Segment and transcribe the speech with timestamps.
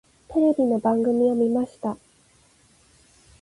[0.29, 1.95] テレビの番組を見ました。